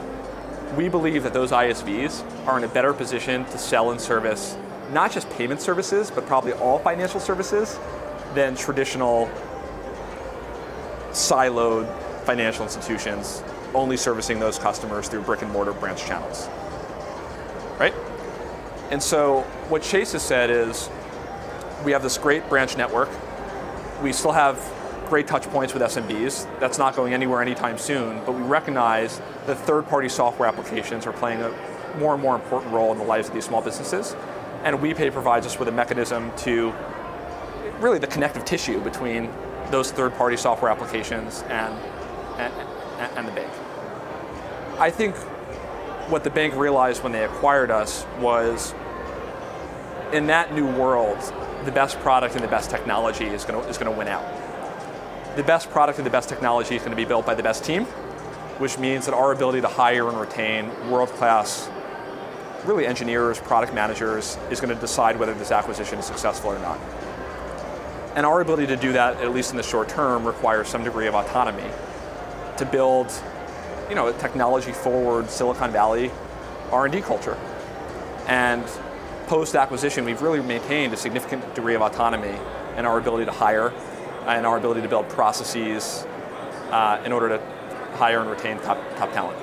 We 0.76 0.88
believe 0.88 1.24
that 1.24 1.32
those 1.32 1.50
ISVs 1.50 2.46
are 2.46 2.56
in 2.56 2.64
a 2.64 2.68
better 2.68 2.92
position 2.92 3.44
to 3.46 3.58
sell 3.58 3.90
and 3.90 4.00
service 4.00 4.56
not 4.92 5.12
just 5.12 5.28
payment 5.30 5.60
services, 5.60 6.10
but 6.10 6.26
probably 6.26 6.52
all 6.52 6.78
financial 6.78 7.20
services 7.20 7.78
than 8.34 8.54
traditional 8.56 9.30
siloed 11.10 11.88
financial 12.24 12.64
institutions 12.64 13.42
only 13.74 13.96
servicing 13.96 14.38
those 14.40 14.58
customers 14.58 15.08
through 15.08 15.22
brick 15.22 15.42
and 15.42 15.50
mortar 15.50 15.72
branch 15.72 16.04
channels. 16.04 16.48
Right? 17.78 17.94
And 18.90 19.02
so 19.02 19.42
what 19.68 19.82
Chase 19.82 20.12
has 20.12 20.22
said 20.22 20.50
is 20.50 20.90
we 21.84 21.92
have 21.92 22.02
this 22.02 22.18
great 22.18 22.48
branch 22.48 22.76
network. 22.76 23.08
We 24.02 24.12
still 24.12 24.32
have 24.32 24.58
great 25.10 25.26
touch 25.26 25.42
points 25.50 25.74
with 25.74 25.82
SMBs. 25.82 26.46
That's 26.60 26.78
not 26.78 26.94
going 26.94 27.12
anywhere 27.12 27.42
anytime 27.42 27.76
soon, 27.76 28.24
but 28.24 28.32
we 28.32 28.42
recognize 28.42 29.20
that 29.46 29.58
third 29.58 29.86
party 29.88 30.08
software 30.08 30.48
applications 30.48 31.04
are 31.04 31.12
playing 31.12 31.42
a 31.42 31.52
more 31.98 32.14
and 32.14 32.22
more 32.22 32.36
important 32.36 32.72
role 32.72 32.92
in 32.92 32.98
the 32.98 33.04
lives 33.04 33.26
of 33.26 33.34
these 33.34 33.44
small 33.44 33.60
businesses. 33.60 34.14
And 34.62 34.78
WePay 34.78 35.12
provides 35.12 35.46
us 35.46 35.58
with 35.58 35.66
a 35.66 35.72
mechanism 35.72 36.30
to 36.38 36.72
really 37.80 37.98
the 37.98 38.06
connective 38.06 38.44
tissue 38.44 38.80
between 38.80 39.30
those 39.70 39.90
third-party 39.90 40.36
software 40.36 40.70
applications 40.70 41.42
and, 41.48 41.74
and, 42.38 43.18
and 43.18 43.26
the 43.26 43.32
bank. 43.32 43.52
I 44.78 44.90
think 44.90 45.16
what 46.08 46.22
the 46.22 46.30
bank 46.30 46.54
realized 46.54 47.02
when 47.02 47.10
they 47.10 47.24
acquired 47.24 47.72
us 47.72 48.06
was 48.20 48.74
in 50.12 50.28
that 50.28 50.54
new 50.54 50.66
world, 50.66 51.18
the 51.64 51.72
best 51.72 51.98
product 51.98 52.36
and 52.36 52.44
the 52.44 52.48
best 52.48 52.70
technology 52.70 53.26
is 53.26 53.44
going 53.44 53.60
to, 53.60 53.68
is 53.68 53.76
going 53.76 53.90
to 53.90 53.98
win 53.98 54.06
out. 54.06 54.24
The 55.36 55.44
best 55.44 55.70
product 55.70 55.98
and 55.98 56.06
the 56.06 56.10
best 56.10 56.28
technology 56.28 56.74
is 56.74 56.82
going 56.82 56.90
to 56.90 56.96
be 56.96 57.04
built 57.04 57.24
by 57.24 57.34
the 57.34 57.42
best 57.42 57.64
team, 57.64 57.84
which 58.58 58.78
means 58.78 59.06
that 59.06 59.14
our 59.14 59.30
ability 59.32 59.60
to 59.60 59.68
hire 59.68 60.08
and 60.08 60.18
retain 60.18 60.68
world-class 60.90 61.70
really 62.64 62.84
engineers, 62.84 63.38
product 63.38 63.72
managers, 63.72 64.36
is 64.50 64.60
going 64.60 64.74
to 64.74 64.80
decide 64.80 65.18
whether 65.18 65.32
this 65.34 65.52
acquisition 65.52 66.00
is 66.00 66.04
successful 66.04 66.50
or 66.50 66.58
not. 66.58 66.78
And 68.16 68.26
our 68.26 68.40
ability 68.40 68.66
to 68.66 68.76
do 68.76 68.92
that, 68.92 69.18
at 69.18 69.32
least 69.32 69.52
in 69.52 69.56
the 69.56 69.62
short 69.62 69.88
term, 69.88 70.26
requires 70.26 70.66
some 70.66 70.82
degree 70.82 71.06
of 71.06 71.14
autonomy 71.14 71.70
to 72.56 72.66
build, 72.66 73.12
you 73.88 73.94
know, 73.94 74.08
a 74.08 74.12
technology 74.14 74.72
forward 74.72 75.30
Silicon 75.30 75.70
Valley 75.70 76.10
R&D 76.72 77.02
culture. 77.02 77.38
And 78.26 78.64
post 79.28 79.54
acquisition, 79.54 80.04
we've 80.04 80.22
really 80.22 80.42
maintained 80.42 80.92
a 80.92 80.96
significant 80.96 81.54
degree 81.54 81.76
of 81.76 81.82
autonomy 81.82 82.36
in 82.76 82.84
our 82.84 82.98
ability 82.98 83.26
to 83.26 83.32
hire 83.32 83.72
and 84.36 84.46
our 84.46 84.56
ability 84.56 84.82
to 84.82 84.88
build 84.88 85.08
processes 85.08 86.06
uh, 86.70 87.02
in 87.04 87.12
order 87.12 87.28
to 87.28 87.38
hire 87.96 88.20
and 88.20 88.30
retain 88.30 88.58
top, 88.58 88.78
top 88.96 89.12
talent. 89.12 89.38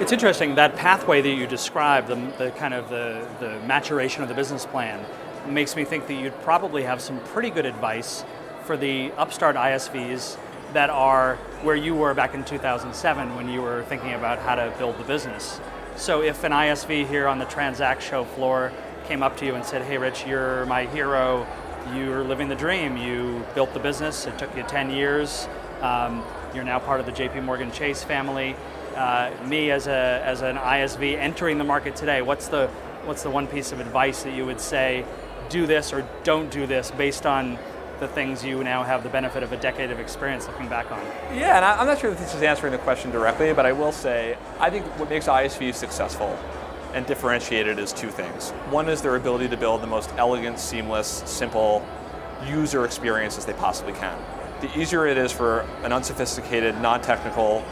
It's 0.00 0.12
interesting 0.12 0.54
that 0.54 0.76
pathway 0.76 1.20
that 1.20 1.34
you 1.34 1.46
described, 1.46 2.08
the, 2.08 2.16
the 2.38 2.50
kind 2.52 2.72
of 2.72 2.88
the, 2.88 3.26
the 3.38 3.60
maturation 3.66 4.22
of 4.22 4.28
the 4.28 4.34
business 4.34 4.64
plan, 4.64 5.04
makes 5.46 5.76
me 5.76 5.84
think 5.84 6.06
that 6.06 6.14
you'd 6.14 6.38
probably 6.42 6.84
have 6.84 7.00
some 7.00 7.20
pretty 7.20 7.50
good 7.50 7.66
advice 7.66 8.24
for 8.64 8.76
the 8.76 9.12
upstart 9.12 9.56
ISVs 9.56 10.38
that 10.72 10.90
are 10.90 11.36
where 11.62 11.76
you 11.76 11.94
were 11.94 12.14
back 12.14 12.34
in 12.34 12.44
2007 12.44 13.34
when 13.34 13.48
you 13.48 13.60
were 13.60 13.82
thinking 13.84 14.14
about 14.14 14.38
how 14.38 14.54
to 14.54 14.72
build 14.78 14.96
the 14.98 15.04
business. 15.04 15.60
So 15.96 16.22
if 16.22 16.44
an 16.44 16.52
ISV 16.52 17.06
here 17.08 17.26
on 17.26 17.38
the 17.38 17.44
Transact 17.46 18.02
show 18.02 18.24
floor 18.24 18.72
came 19.06 19.22
up 19.22 19.36
to 19.38 19.46
you 19.46 19.54
and 19.54 19.64
said, 19.64 19.82
"Hey, 19.82 19.98
Rich, 19.98 20.24
you're 20.26 20.64
my 20.66 20.86
hero. 20.86 21.46
You're 21.94 22.22
living 22.22 22.48
the 22.48 22.54
dream. 22.54 22.96
You 22.96 23.44
built 23.54 23.72
the 23.72 23.80
business. 23.80 24.26
It 24.26 24.38
took 24.38 24.54
you 24.56 24.62
10 24.62 24.90
years. 24.90 25.48
Um, 25.80 26.22
you're 26.54 26.64
now 26.64 26.78
part 26.78 27.00
of 27.00 27.06
the 27.06 27.12
J.P. 27.12 27.40
Morgan 27.40 27.72
Chase 27.72 28.02
family. 28.02 28.56
Uh, 28.96 29.30
me 29.46 29.70
as 29.70 29.86
a 29.86 30.20
as 30.24 30.42
an 30.42 30.56
ISV 30.56 31.16
entering 31.16 31.58
the 31.58 31.64
market 31.64 31.94
today, 31.94 32.22
what's 32.22 32.48
the 32.48 32.66
what's 33.04 33.22
the 33.22 33.30
one 33.30 33.46
piece 33.46 33.72
of 33.72 33.80
advice 33.80 34.24
that 34.24 34.34
you 34.34 34.44
would 34.44 34.60
say? 34.60 35.04
Do 35.48 35.66
this 35.66 35.92
or 35.92 36.06
don't 36.24 36.50
do 36.50 36.66
this 36.66 36.90
based 36.90 37.24
on 37.24 37.58
the 38.00 38.08
things 38.08 38.44
you 38.44 38.64
now 38.64 38.82
have 38.82 39.02
the 39.02 39.08
benefit 39.08 39.42
of 39.42 39.52
a 39.52 39.56
decade 39.56 39.90
of 39.90 40.00
experience 40.00 40.46
looking 40.48 40.68
back 40.68 40.90
on? 40.90 41.00
Yeah, 41.34 41.56
and 41.56 41.64
I'm 41.64 41.86
not 41.86 42.00
sure 42.00 42.10
if 42.10 42.18
this 42.18 42.34
is 42.34 42.42
answering 42.42 42.72
the 42.72 42.78
question 42.78 43.10
directly, 43.10 43.52
but 43.52 43.66
I 43.66 43.72
will 43.72 43.92
say 43.92 44.36
I 44.58 44.70
think 44.70 44.84
what 44.98 45.08
makes 45.08 45.26
ISVs 45.26 45.74
successful 45.74 46.36
and 46.94 47.06
differentiated 47.06 47.78
is 47.78 47.92
two 47.92 48.08
things. 48.08 48.50
One 48.70 48.88
is 48.88 49.02
their 49.02 49.16
ability 49.16 49.48
to 49.48 49.56
build 49.56 49.82
the 49.82 49.86
most 49.86 50.10
elegant, 50.16 50.58
seamless, 50.58 51.22
simple 51.26 51.86
user 52.46 52.84
experience 52.84 53.38
as 53.38 53.44
they 53.44 53.52
possibly 53.52 53.92
can. 53.92 54.18
The 54.60 54.78
easier 54.78 55.06
it 55.06 55.16
is 55.16 55.32
for 55.32 55.60
an 55.84 55.92
unsophisticated, 55.92 56.80
non-technical, 56.80 57.64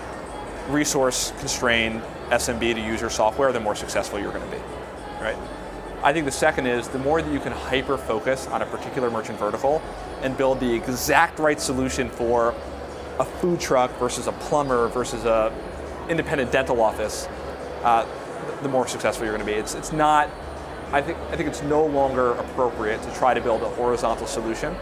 resource-constrained 0.69 2.03
SMB 2.31 2.75
to 2.75 2.81
use 2.81 3.01
your 3.01 3.11
software, 3.11 3.53
the 3.53 3.61
more 3.61 3.75
successful 3.75 4.19
you're 4.19 4.33
going 4.33 4.49
to 4.49 4.57
be, 4.57 4.63
right? 5.21 5.37
I 6.03 6.13
think 6.13 6.27
the 6.27 6.33
second 6.33 6.67
is 6.67 6.89
the 6.89 6.99
more 6.99 7.21
that 7.21 7.33
you 7.33 7.41
can 7.41 7.53
hyper 7.53 7.99
focus 7.99 8.47
on 8.47 8.63
a 8.63 8.67
particular 8.67 9.11
merchant 9.11 9.39
vertical 9.39 9.83
and 10.23 10.37
build 10.37 10.61
the 10.61 10.73
exact 10.73 11.39
right 11.39 11.61
solution 11.61 12.09
for 12.09 12.55
a 13.19 13.25
food 13.25 13.59
truck 13.59 13.91
versus 13.99 14.29
a 14.29 14.33
plumber 14.33 14.89
versus 14.89 15.25
a 15.25 15.53
independent 16.09 16.53
dental 16.53 16.81
office, 16.81 17.27
uh, 17.83 18.07
the 18.63 18.69
more 18.69 18.87
successful 18.87 19.25
you're 19.25 19.35
going 19.35 19.47
to 19.47 19.53
be. 19.53 19.59
It's, 19.59 19.75
it's 19.75 19.93
not, 19.93 20.31
I 20.93 21.01
think, 21.01 21.19
I 21.31 21.37
think 21.37 21.49
it's 21.49 21.63
no 21.63 21.85
longer 21.85 22.33
appropriate 22.33 23.03
to 23.03 23.15
try 23.15 23.35
to 23.35 23.41
build 23.41 23.63
a 23.63 23.69
horizontal 23.71 24.27
solution 24.27 24.75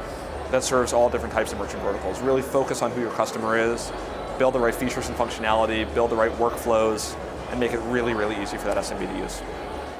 that 0.50 0.62
serves 0.62 0.92
all 0.92 1.10
different 1.10 1.34
types 1.34 1.52
of 1.52 1.58
merchant 1.58 1.82
verticals. 1.82 2.20
Really 2.20 2.42
focus 2.42 2.82
on 2.82 2.90
who 2.92 3.00
your 3.00 3.10
customer 3.12 3.58
is, 3.58 3.90
build 4.38 4.54
the 4.54 4.60
right 4.60 4.75
features 4.75 5.08
and 5.08 5.16
functionality, 5.16 5.92
build 5.94 6.10
the 6.10 6.16
right 6.16 6.32
workflows, 6.32 7.16
and 7.50 7.60
make 7.60 7.72
it 7.72 7.80
really, 7.80 8.14
really 8.14 8.40
easy 8.40 8.56
for 8.56 8.66
that 8.66 8.76
SMB 8.76 9.12
to 9.12 9.18
use. 9.18 9.42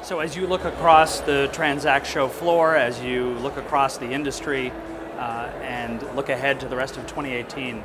So 0.03 0.21
as 0.21 0.37
you 0.37 0.47
look 0.47 0.65
across 0.65 1.21
the 1.21 1.49
Transact 1.53 2.07
show 2.07 2.29
floor, 2.29 2.77
as 2.77 3.01
you 3.01 3.31
look 3.41 3.57
across 3.57 3.99
the 3.99 4.11
industry, 4.11 4.73
uh, 5.17 5.51
and 5.63 6.03
look 6.15 6.29
ahead 6.29 6.61
to 6.61 6.69
the 6.69 6.77
rest 6.77 6.97
of 6.97 7.07
2018, 7.07 7.83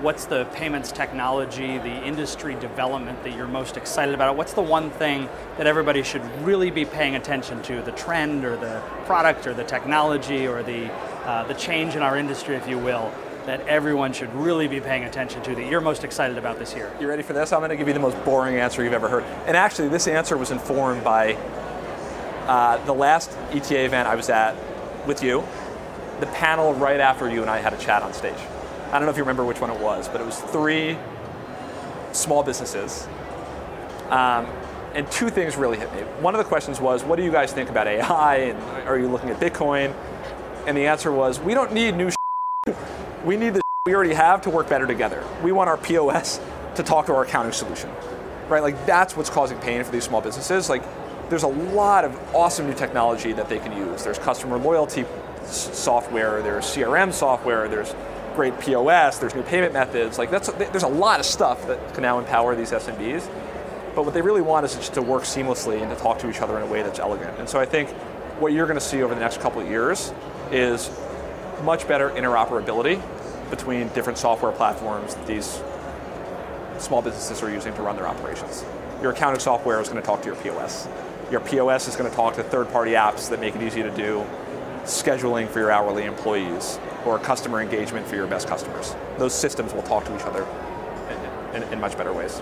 what's 0.00 0.24
the 0.26 0.44
payments 0.46 0.90
technology, 0.90 1.78
the 1.78 2.04
industry 2.04 2.54
development 2.56 3.22
that 3.24 3.36
you're 3.36 3.46
most 3.46 3.76
excited 3.76 4.14
about? 4.14 4.36
What's 4.36 4.52
the 4.52 4.62
one 4.62 4.90
thing 4.90 5.28
that 5.56 5.66
everybody 5.66 6.02
should 6.02 6.22
really 6.42 6.70
be 6.70 6.84
paying 6.84 7.14
attention 7.14 7.62
to, 7.62 7.82
the 7.82 7.92
trend 7.92 8.44
or 8.44 8.56
the 8.56 8.82
product 9.06 9.46
or 9.46 9.54
the 9.54 9.64
technology 9.64 10.46
or 10.46 10.62
the, 10.62 10.92
uh, 11.24 11.44
the 11.44 11.54
change 11.54 11.94
in 11.96 12.02
our 12.02 12.16
industry, 12.16 12.56
if 12.56 12.68
you 12.68 12.78
will, 12.78 13.12
that 13.46 13.60
everyone 13.68 14.12
should 14.12 14.34
really 14.34 14.66
be 14.66 14.80
paying 14.80 15.04
attention 15.04 15.42
to 15.42 15.54
that 15.54 15.66
you're 15.66 15.80
most 15.80 16.02
excited 16.02 16.38
about 16.38 16.58
this 16.58 16.74
year? 16.74 16.90
You 16.98 17.08
ready 17.08 17.22
for 17.22 17.34
this? 17.34 17.52
I'm 17.52 17.60
going 17.60 17.70
to 17.70 17.76
give 17.76 17.86
you 17.86 17.94
the 17.94 18.00
most 18.00 18.22
boring 18.24 18.56
answer 18.56 18.82
you've 18.82 18.94
ever 18.94 19.08
heard. 19.08 19.24
And 19.46 19.56
actually, 19.56 19.88
this 19.88 20.06
answer 20.08 20.36
was 20.36 20.50
informed 20.50 21.04
by 21.04 21.34
uh, 22.46 22.84
the 22.84 22.94
last 22.94 23.30
ETA 23.52 23.84
event 23.84 24.08
I 24.08 24.14
was 24.14 24.28
at 24.28 24.56
with 25.06 25.22
you, 25.22 25.44
the 26.20 26.26
panel 26.26 26.74
right 26.74 27.00
after 27.00 27.30
you 27.30 27.42
and 27.42 27.50
I 27.50 27.58
had 27.58 27.72
a 27.72 27.78
chat 27.78 28.02
on 28.02 28.12
stage. 28.12 28.38
I 28.94 28.98
don't 28.98 29.06
know 29.06 29.10
if 29.10 29.16
you 29.16 29.24
remember 29.24 29.44
which 29.44 29.60
one 29.60 29.70
it 29.70 29.80
was, 29.80 30.06
but 30.08 30.20
it 30.20 30.24
was 30.24 30.38
three 30.38 30.96
small 32.12 32.44
businesses. 32.44 33.08
Um, 34.08 34.46
and 34.94 35.10
two 35.10 35.30
things 35.30 35.56
really 35.56 35.78
hit 35.78 35.92
me. 35.92 36.02
One 36.20 36.32
of 36.32 36.38
the 36.38 36.44
questions 36.44 36.80
was, 36.80 37.02
what 37.02 37.16
do 37.16 37.24
you 37.24 37.32
guys 37.32 37.52
think 37.52 37.70
about 37.70 37.88
AI? 37.88 38.36
And 38.36 38.62
are 38.86 38.96
you 38.96 39.08
looking 39.08 39.30
at 39.30 39.40
Bitcoin? 39.40 39.92
And 40.68 40.76
the 40.76 40.86
answer 40.86 41.10
was, 41.10 41.40
we 41.40 41.54
don't 41.54 41.72
need 41.72 41.96
new 41.96 42.10
we 43.24 43.36
need 43.36 43.54
the 43.54 43.62
we 43.86 43.96
already 43.96 44.14
have 44.14 44.42
to 44.42 44.50
work 44.50 44.68
better 44.68 44.86
together. 44.86 45.24
We 45.42 45.50
want 45.50 45.68
our 45.68 45.76
POS 45.76 46.38
to 46.76 46.84
talk 46.84 47.06
to 47.06 47.14
our 47.14 47.24
accounting 47.24 47.50
solution, 47.50 47.90
right? 48.48 48.62
Like 48.62 48.86
that's 48.86 49.16
what's 49.16 49.28
causing 49.28 49.58
pain 49.58 49.82
for 49.82 49.90
these 49.90 50.04
small 50.04 50.20
businesses. 50.20 50.68
Like 50.68 50.84
there's 51.30 51.42
a 51.42 51.48
lot 51.48 52.04
of 52.04 52.16
awesome 52.32 52.68
new 52.68 52.74
technology 52.74 53.32
that 53.32 53.48
they 53.48 53.58
can 53.58 53.76
use. 53.76 54.04
There's 54.04 54.20
customer 54.20 54.56
loyalty 54.56 55.04
software, 55.46 56.42
there's 56.42 56.64
CRM 56.64 57.12
software, 57.12 57.66
there's 57.66 57.92
great 58.34 58.58
POS, 58.60 59.18
there's 59.18 59.34
new 59.34 59.42
payment 59.42 59.72
methods. 59.72 60.18
Like 60.18 60.30
that's 60.30 60.50
there's 60.52 60.82
a 60.82 60.88
lot 60.88 61.20
of 61.20 61.26
stuff 61.26 61.66
that 61.66 61.94
can 61.94 62.02
now 62.02 62.18
empower 62.18 62.54
these 62.54 62.70
SMBs. 62.70 63.28
But 63.94 64.04
what 64.04 64.14
they 64.14 64.22
really 64.22 64.42
want 64.42 64.66
is 64.66 64.74
just 64.74 64.94
to 64.94 65.02
work 65.02 65.22
seamlessly 65.22 65.80
and 65.80 65.90
to 65.90 65.96
talk 65.96 66.18
to 66.20 66.28
each 66.28 66.40
other 66.40 66.56
in 66.56 66.62
a 66.64 66.66
way 66.66 66.82
that's 66.82 66.98
elegant. 66.98 67.38
And 67.38 67.48
so 67.48 67.60
I 67.60 67.64
think 67.64 67.90
what 68.40 68.52
you're 68.52 68.66
going 68.66 68.78
to 68.78 68.84
see 68.84 69.02
over 69.02 69.14
the 69.14 69.20
next 69.20 69.40
couple 69.40 69.60
of 69.60 69.68
years 69.68 70.12
is 70.50 70.90
much 71.62 71.86
better 71.86 72.10
interoperability 72.10 73.00
between 73.50 73.88
different 73.88 74.18
software 74.18 74.50
platforms 74.50 75.14
that 75.14 75.26
these 75.26 75.62
small 76.78 77.02
businesses 77.02 77.40
are 77.42 77.50
using 77.50 77.72
to 77.74 77.82
run 77.82 77.94
their 77.94 78.08
operations. 78.08 78.64
Your 79.00 79.12
accounting 79.12 79.38
software 79.38 79.80
is 79.80 79.88
going 79.88 80.00
to 80.00 80.06
talk 80.06 80.22
to 80.22 80.26
your 80.26 80.36
POS. 80.36 80.88
Your 81.30 81.40
POS 81.40 81.86
is 81.86 81.94
going 81.94 82.10
to 82.10 82.16
talk 82.16 82.34
to 82.34 82.42
third-party 82.42 82.92
apps 82.92 83.30
that 83.30 83.40
make 83.40 83.54
it 83.54 83.62
easy 83.62 83.82
to 83.82 83.90
do 83.92 84.26
scheduling 84.82 85.48
for 85.48 85.60
your 85.60 85.70
hourly 85.70 86.04
employees 86.04 86.78
or 87.06 87.18
customer 87.18 87.60
engagement 87.60 88.06
for 88.06 88.16
your 88.16 88.26
best 88.26 88.48
customers. 88.48 88.94
Those 89.18 89.34
systems 89.34 89.72
will 89.72 89.82
talk 89.82 90.04
to 90.06 90.14
each 90.16 90.22
other 90.22 90.46
in, 91.52 91.62
in, 91.62 91.72
in 91.72 91.80
much 91.80 91.96
better 91.96 92.12
ways. 92.12 92.40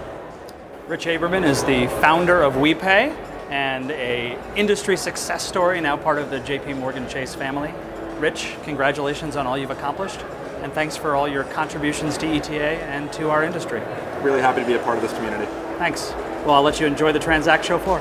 Rich 0.88 1.07
Aberman 1.07 1.45
is 1.45 1.62
the 1.64 1.87
founder 2.00 2.42
of 2.42 2.54
WePay 2.54 3.16
and 3.50 3.90
a 3.92 4.38
industry 4.57 4.97
success 4.97 5.47
story, 5.47 5.81
now 5.81 5.97
part 5.97 6.19
of 6.19 6.31
the 6.31 6.40
JP 6.40 6.78
Morgan 6.78 7.09
Chase 7.09 7.35
family. 7.35 7.73
Rich, 8.19 8.57
congratulations 8.64 9.37
on 9.37 9.47
all 9.47 9.59
you've 9.59 9.71
accomplished, 9.71 10.21
and 10.62 10.73
thanks 10.73 10.97
for 10.97 11.14
all 11.14 11.28
your 11.28 11.45
contributions 11.45 12.16
to 12.19 12.26
ETA 12.26 12.83
and 12.85 13.12
to 13.12 13.31
our 13.31 13.45
industry. 13.45 13.83
Really 14.23 14.40
happy 14.40 14.61
to 14.62 14.66
be 14.66 14.75
a 14.75 14.78
part 14.78 14.97
of 14.97 15.02
this 15.02 15.12
community. 15.12 15.47
Thanks. 15.78 16.12
Well, 16.45 16.52
I'll 16.52 16.62
let 16.62 16.81
you 16.81 16.87
enjoy 16.87 17.12
the 17.12 17.19
Transact 17.19 17.64
show 17.64 17.78
floor. 17.78 17.99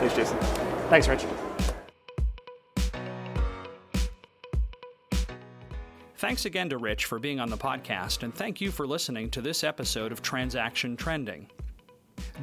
Thanks, 0.00 0.14
Jason. 0.14 0.38
Thanks, 0.88 1.08
Rich. 1.08 1.24
Thanks 6.20 6.44
again 6.44 6.68
to 6.68 6.76
Rich 6.76 7.06
for 7.06 7.18
being 7.18 7.40
on 7.40 7.48
the 7.48 7.56
podcast, 7.56 8.24
and 8.24 8.34
thank 8.34 8.60
you 8.60 8.70
for 8.70 8.86
listening 8.86 9.30
to 9.30 9.40
this 9.40 9.64
episode 9.64 10.12
of 10.12 10.20
Transaction 10.20 10.94
Trending. 10.94 11.48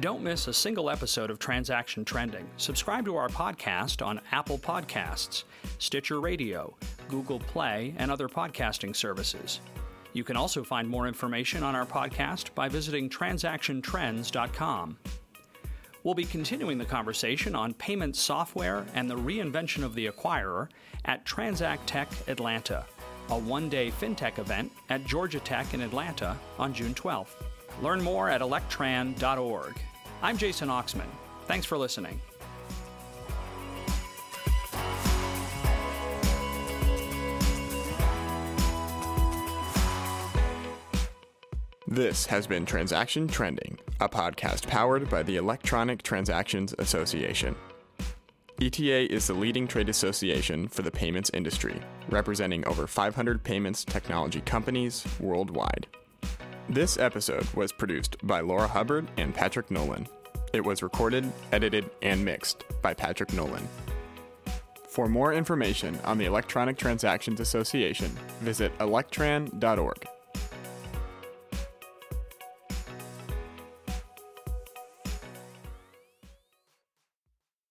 Don't 0.00 0.20
miss 0.20 0.48
a 0.48 0.52
single 0.52 0.90
episode 0.90 1.30
of 1.30 1.38
Transaction 1.38 2.04
Trending. 2.04 2.50
Subscribe 2.56 3.04
to 3.04 3.14
our 3.14 3.28
podcast 3.28 4.04
on 4.04 4.20
Apple 4.32 4.58
Podcasts, 4.58 5.44
Stitcher 5.78 6.20
Radio, 6.20 6.74
Google 7.06 7.38
Play, 7.38 7.94
and 7.98 8.10
other 8.10 8.28
podcasting 8.28 8.96
services. 8.96 9.60
You 10.12 10.24
can 10.24 10.36
also 10.36 10.64
find 10.64 10.88
more 10.88 11.06
information 11.06 11.62
on 11.62 11.76
our 11.76 11.86
podcast 11.86 12.52
by 12.56 12.68
visiting 12.68 13.08
transactiontrends.com. 13.08 14.98
We'll 16.02 16.14
be 16.14 16.24
continuing 16.24 16.78
the 16.78 16.84
conversation 16.84 17.54
on 17.54 17.74
payment 17.74 18.16
software 18.16 18.86
and 18.94 19.08
the 19.08 19.16
reinvention 19.16 19.84
of 19.84 19.94
the 19.94 20.08
acquirer 20.08 20.66
at 21.04 21.24
Transact 21.24 21.86
Tech 21.86 22.08
Atlanta, 22.26 22.84
a 23.30 23.38
one 23.38 23.68
day 23.68 23.90
fintech 23.90 24.38
event 24.38 24.72
at 24.88 25.04
Georgia 25.04 25.40
Tech 25.40 25.74
in 25.74 25.80
Atlanta 25.80 26.36
on 26.58 26.72
June 26.72 26.94
12th. 26.94 27.42
Learn 27.82 28.02
more 28.02 28.28
at 28.28 28.40
electran.org. 28.40 29.76
I'm 30.22 30.36
Jason 30.36 30.68
Oxman. 30.68 31.08
Thanks 31.46 31.66
for 31.66 31.78
listening. 31.78 32.20
This 41.90 42.26
has 42.26 42.46
been 42.46 42.66
Transaction 42.66 43.26
Trending, 43.26 43.78
a 43.98 44.10
podcast 44.10 44.66
powered 44.66 45.08
by 45.08 45.22
the 45.22 45.36
Electronic 45.36 46.02
Transactions 46.02 46.74
Association. 46.78 47.56
ETA 48.60 49.12
is 49.12 49.28
the 49.28 49.34
leading 49.34 49.68
trade 49.68 49.88
association 49.88 50.66
for 50.66 50.82
the 50.82 50.90
payments 50.90 51.30
industry, 51.32 51.80
representing 52.08 52.66
over 52.66 52.88
500 52.88 53.44
payments 53.44 53.84
technology 53.84 54.40
companies 54.40 55.06
worldwide. 55.20 55.86
This 56.68 56.98
episode 56.98 57.46
was 57.54 57.70
produced 57.70 58.16
by 58.26 58.40
Laura 58.40 58.66
Hubbard 58.66 59.06
and 59.16 59.32
Patrick 59.32 59.70
Nolan. 59.70 60.08
It 60.52 60.64
was 60.64 60.82
recorded, 60.82 61.30
edited, 61.52 61.88
and 62.02 62.24
mixed 62.24 62.64
by 62.82 62.94
Patrick 62.94 63.32
Nolan. 63.32 63.66
For 64.88 65.08
more 65.08 65.32
information 65.32 65.96
on 66.04 66.18
the 66.18 66.24
Electronic 66.24 66.76
Transactions 66.76 67.38
Association, 67.38 68.08
visit 68.40 68.76
electran.org. 68.78 70.04